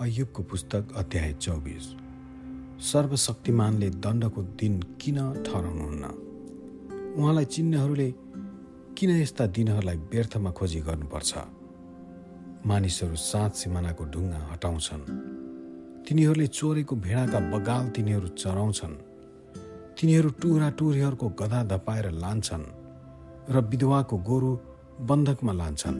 अयुबको 0.00 0.42
पुस्तक 0.42 0.88
अध्याय 0.96 1.32
चौबिस। 1.32 1.84
सर्वशक्तिमानले 2.84 3.90
दण्डको 3.90 4.42
दिन 4.42 4.82
किन 5.00 5.16
ठहराउनुहुन्न? 5.42 6.04
उहाँलाई 7.18 7.44
चिन्नेहरूले 7.44 8.14
किन 8.98 9.10
यस्ता 9.10 9.46
दिनहरूलाई 9.46 9.96
व्यर्थमा 9.96 10.50
खोजी 10.50 10.80
गर्नुपर्छ? 10.80 11.34
मानिसहरू 12.66 13.16
सात 13.16 13.54
सिमानाको 13.54 14.04
ढुङ्गा 14.04 14.48
हटाउँछन्। 14.52 15.02
तिनीहरूले 16.08 16.46
चोरेको 16.46 16.96
भेडाका 16.96 17.40
बगाल 17.40 17.88
तिनीहरू 17.88 18.28
चराउँछन्। 18.28 18.94
तिनीहरू 20.00 20.30
टुरा 20.30 20.70
टुरीहरूको 20.70 21.28
गधा 21.28 21.64
धपाएर 21.64 22.10
लान्छन् 22.10 22.66
र 23.50 23.60
विधवाको 23.60 24.16
गोरु 24.18 24.58
बन्धकमा 25.00 25.52
लान्छन्। 25.52 25.98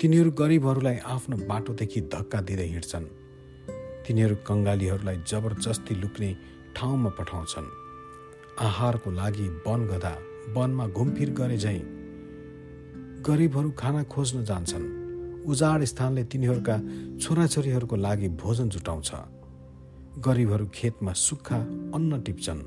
तिनीहरू 0.00 0.30
गरिबहरूलाई 0.30 0.96
आफ्नो 1.08 1.36
बाटोदेखि 1.48 2.00
धक्का 2.12 2.40
दिँदै 2.40 2.66
हिँड्छन्। 2.68 3.04
तिनीहरू 4.04 4.34
कङ्गालीहरूलाई 4.44 5.16
जबरजस्ती 5.24 5.94
लुक्ने 5.94 6.30
ठाउँमा 6.76 7.10
पठाउँछन्। 7.18 7.68
आहारको 8.60 9.10
लागि 9.10 9.46
वन 9.64 9.80
गधा 9.88 10.12
वनमा 10.54 10.86
घुमफिर 10.88 11.30
गरे 11.32 11.56
झैँ 11.56 11.80
गरिबहरू 13.24 13.70
खाना 13.70 14.02
खोज्न 14.12 14.44
जान्छन्। 14.44 14.84
उजाड 15.48 15.80
स्थानले 15.84 16.24
तिनीहरूका 16.24 16.76
छोराछोरीहरूको 17.16 17.96
लागि 17.96 18.28
भोजन 18.36 18.68
जुटाउँछ। 18.68 19.10
गरिबहरू 20.20 20.66
खेतमा 20.76 21.12
सुक्खा 21.16 21.58
अन्न 21.96 22.20
टिप्छन्। 22.22 22.60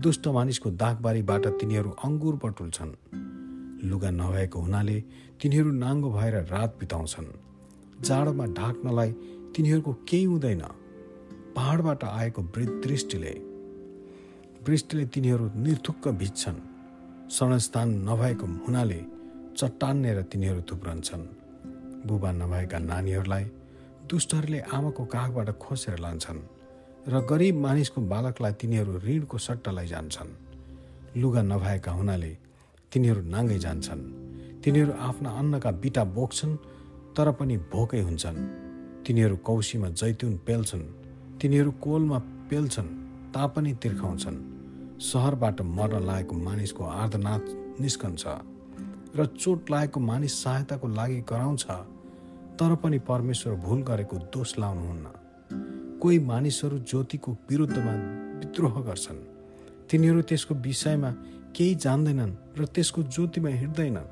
दुष्ट 0.00 0.24
मानिसको 0.28 0.68
दागबारीबाट 0.82 1.44
तिनीहरू 1.60 1.90
अङ्गुर 2.04 2.34
बटुल्छन्। 2.44 2.92
लुगा 3.84 4.10
नभएको 4.10 4.58
हुनाले 4.60 4.98
तिनीहरू 5.40 5.70
नाङ्गो 5.72 6.10
भएर 6.10 6.34
रात 6.54 6.76
बिताउँछन्। 6.80 7.28
जाडोमा 8.04 8.46
ढाक्नलाई 8.58 9.10
तिनीहरूको 9.54 9.92
केही 10.08 10.24
हुँदैन। 10.24 10.62
पहाडबाट 11.56 12.04
आएको 12.04 12.42
दृष्टिले 12.84 13.32
वृष्टिले 14.66 15.04
तिनीहरू 15.06 15.44
निर्थुक्क 15.56 16.08
भिज्छन्। 16.20 16.58
शरणस्थान 17.30 17.88
नभएको 18.08 18.46
हुनाले 18.66 19.00
चट्टानेर 19.56 20.22
तिनीहरू 20.22 20.60
थुप्रन्छन्। 20.62 21.24
बुबा 22.06 22.30
नभएका 22.32 22.78
नानीहरूलाई 22.78 23.44
दुष्टहरूले 24.10 24.60
आमाको 24.76 25.04
काखबाट 25.04 25.48
खोसेर 25.58 25.98
लान्छन् 25.98 26.40
र 27.08 27.20
गरिब 27.20 27.56
मानिसको 27.56 28.00
बालकलाई 28.12 28.52
तिनीहरू 28.52 28.92
ऋणको 28.98 29.38
सट्टा 29.38 29.70
लैजान्छन् 29.70 30.32
लुगा 31.16 31.42
नभएका 31.42 31.92
हुनाले 31.92 32.32
तिनीहरू 32.94 33.22
नाङ्गै 33.26 33.58
जान्छन्। 33.58 34.02
तिनीहरू 34.62 34.92
आफ्ना 35.02 35.30
अन्नका 35.40 35.70
बिटा 35.82 36.02
बोक्छन् 36.16 36.54
तर 37.16 37.28
पनि 37.38 37.56
भोकै 37.72 38.00
हुन्छन्। 38.00 38.38
तिनीहरू 39.04 39.36
कौसीमा 39.42 39.88
जैतुन 40.00 40.34
पेल्छन् 40.46 40.84
तिनीहरू 41.40 41.70
कोलमा 41.84 42.18
पेल्छन् 42.50 42.90
तापनि 43.34 43.72
तिर्खाउँछन्। 43.82 44.38
सहरबाट 45.02 45.58
मर्न 45.76 46.02
लागेको 46.06 46.34
मानिसको 46.46 46.82
आर्धनाथ 47.02 47.44
निस्कन्छ 47.82 48.22
र 49.18 49.26
चोट 49.42 49.70
लागेको 49.70 49.98
मानिस 50.00 50.34
सहायताको 50.42 50.86
लागि 50.88 51.20
कराउँछ 51.30 51.64
तर 52.58 52.74
पनि 52.82 52.98
परमेश्वर 53.10 53.54
भुल 53.66 53.80
गरेको 53.82 54.16
दोष 54.32 54.50
लाउनुहुन्न। 54.58 55.06
कोही 55.98 56.18
मानिसहरू 56.30 56.78
ज्योतिको 56.78 57.30
विरुद्धमा 57.50 57.94
विद्रोह 58.40 58.74
गर्छन्। 58.86 59.20
तिनीहरू 59.90 60.20
त्यसको 60.22 60.54
विषयमा 60.54 61.10
केही 61.54 61.74
जान्दैनन् 61.74 62.58
र 62.58 62.64
त्यसको 62.66 63.02
ज्योतिमा 63.14 63.48
हिँड्दैनन्। 63.62 64.08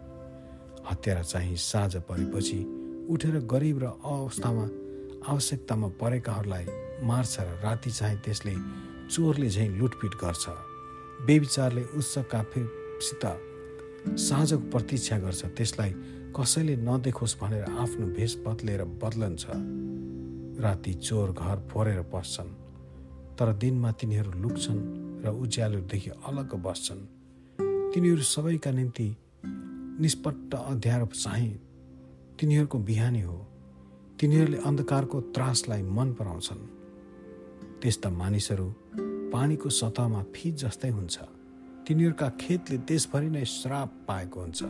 हतियारा 0.87 1.23
चाहिँ 1.23 1.57
साँझ 1.59 1.97
परेपछि 2.09 2.59
उठेर 3.11 3.37
गरिब 3.51 3.79
र 3.83 3.87
अवस्थामा 3.99 4.65
आवश्यकतामा 5.27 5.89
परेकाहरूलाई 6.01 6.67
मार्छ 7.03 7.35
र 7.41 7.59
राति 7.63 7.91
चाहिँ 7.91 8.19
त्यसले 8.25 8.55
चोरले 9.11 9.49
झैँ 9.49 9.69
लुटपिट 9.79 10.15
गर्छ। 10.23 10.45
बेविचारले 11.27 11.83
उच्च 11.99 12.15
काफेसित 12.31 13.25
साँझको 14.19 14.71
प्रतीक्षा 14.71 15.19
गर्छ। 15.19 15.43
त्यसलाई 15.57 15.91
कसैले 16.37 16.75
नदेखोस् 16.79 17.39
भनेर 17.41 17.65
आफ्नो 17.75 18.07
भेष 18.17 18.33
बदलेर 18.47 18.85
बदलन्छ। 19.03 19.45
राति 20.63 20.93
चोर 20.95 21.29
घर 21.33 21.59
फोरेर 21.71 22.03
पस्छन् 22.13 22.55
तर 23.35 23.53
दिनमा 23.59 23.91
तिनीहरू 23.99 24.31
लुक्छन् 24.43 24.81
र 25.25 25.35
उज्यालोदेखि 25.43 26.11
अलग 26.29 26.55
बस्छन्। 26.63 27.22
तिनीहरू 27.95 28.23
सबैका 28.23 28.71
निम्ति 28.71 29.17
निष्पट्ट 30.01 30.55
अध्यारो 30.55 31.07
चाहिँ 31.07 31.61
तिनीहरूको 32.41 32.79
बिहानी 32.79 33.21
हो। 33.21 33.47
तिनीहरूले 34.21 34.59
अन्धकारको 34.59 35.21
त्रासलाई 35.21 35.83
मन 35.83 36.13
पराउँछन्। 36.13 36.63
त्यस्ता 37.83 38.11
मानिसहरू 38.11 38.75
पानीको 39.33 39.69
सतहमा 39.69 40.23
फिट 40.23 40.55
जस्तै 40.55 40.89
हुन्छ। 40.89 41.19
तिनीहरूका 41.87 42.29
खेतले 42.41 42.79
देशभरि 42.79 43.29
नै 43.31 43.45
श्राप 43.45 43.93
पाएको 44.09 44.41
हुन्छ। 44.41 44.63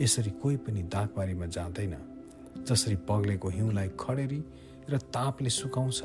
यसरी 0.00 0.30
कोही 0.30 0.56
पनि 0.56 0.82
दागबारीमा 0.82 1.46
जाँदैन 1.46 1.96
जसरी 2.68 2.96
पग्लेको 2.96 3.48
हिउँलाई 3.48 3.88
खडेरी 4.00 4.40
र 4.90 4.98
तापले 4.98 5.50
सुकाउँछ 5.50 6.02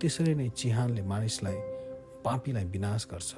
त्यसरी 0.00 0.34
नै 0.34 0.48
चिहानले 0.48 1.02
मानिसलाई 1.02 1.58
पापीलाई 2.24 2.64
विनाश 2.64 3.08
गर्छ। 3.10 3.34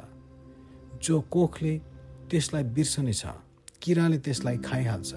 जो 1.02 1.20
कोखले 1.20 1.91
त्यसलाई 2.32 2.64
बिर्सनेछ 2.64 3.22
किराले 3.82 4.18
त्यसलाई 4.18 4.56
खाइहाल्छ 4.64 5.12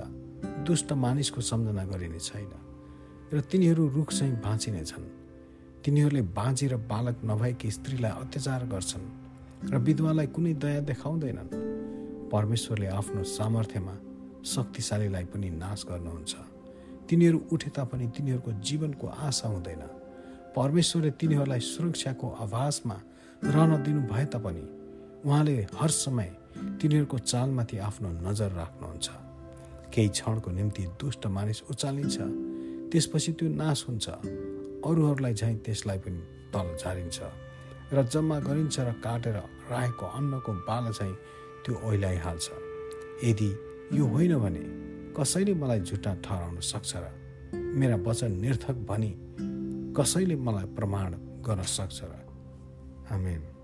दुष्ट 0.68 0.92
मानिसको 0.94 1.42
सम्झना 1.42 1.84
गरिने 1.86 2.20
छैन 2.20 2.52
र 3.34 3.42
तिनीहरू 3.42 3.84
रुख 3.88 4.12
चाहिँ 4.12 4.36
बाँचिनेछन् 4.36 5.08
तिनीहरूले 5.86 6.22
बाँझी 6.36 6.68
र 6.68 6.76
बालक 6.76 7.18
नभएकी 7.26 7.72
स्त्रीलाई 7.72 8.12
अत्याचार 8.12 8.66
गर्छन् 8.68 9.08
र 9.72 9.78
विधवालाई 9.78 10.28
कुनै 10.28 10.54
दया 10.54 10.80
देखाउँदैनन्। 10.92 11.50
परमेश्वरले 12.30 12.88
आफ्नो 13.00 13.24
सामर्थ्यमा 13.24 13.96
शक्तिशालीलाई 14.46 15.26
पनि 15.26 15.50
नाश 15.50 15.86
गर्नुहुन्छ। 15.90 16.34
तिनीहरू 17.08 17.38
उठे 17.52 17.70
तापनि 17.70 18.08
तिनीहरूको 18.08 18.52
जीवनको 18.60 19.08
आशा 19.08 19.48
हुँदैन। 19.48 19.84
परमेश्वरले 20.56 21.12
तिनीहरूलाई 21.12 21.60
सुरक्षाको 21.60 22.28
आभासमा 22.44 22.98
रहन 23.44 23.72
दिनु 23.84 24.02
भए 24.02 24.26
तापनि 24.26 24.66
उहाँले 25.26 25.56
हर 25.80 25.90
समय 25.90 26.45
तिनीहरूको 26.56 27.18
चालमाथि 27.18 27.78
आफ्नो 27.78 28.10
नजर 28.10 28.52
राख्नुहुन्छ। 28.52 29.10
केही 29.94 30.10
क्षणको 30.10 30.52
निम्ति 30.52 30.84
दुष्ट 30.84 31.28
मानिस 31.28 31.64
उचालिन्छ। 31.70 32.18
त्यसपछि 32.92 33.32
त्यो 33.32 33.50
नाश 33.50 33.86
हुन्छ। 33.90 34.10
अरूहरूलाई 34.86 35.34
झैँ 35.34 35.58
त्यसलाई 35.58 35.98
पनि 35.98 36.22
तल 36.54 36.78
झारिन्छ। 36.80 37.20
र 37.94 38.04
जम्मा 38.04 38.40
गरिन्छ 38.40 38.80
र 38.80 38.92
काटेर 38.92 39.36
राखेको 39.72 40.06
अन्नको 40.06 40.54
बाला 40.54 40.92
चाहिँ 40.92 41.16
त्यो 41.66 41.82
ओइलाइहाल्छ 41.84 42.50
यदि 43.24 43.50
यो 43.94 44.06
होइन 44.06 44.40
भने 44.40 44.64
कसैले 45.14 45.54
मलाई 45.54 45.80
झुटा 45.80 46.14
ठहराउन 46.16 46.60
सक्छ 46.60 46.92
र 46.96 47.06
मेरा 47.56 47.96
वचन 47.96 48.32
निर्थक 48.32 48.76
भनी 48.76 49.12
कसैले 49.94 50.36
मलाई 50.36 50.66
प्रमाण 50.66 51.12
गर्न 51.42 51.62
सक्छ 51.62 52.00
र। 52.04 52.14
आमेन। 53.12 53.55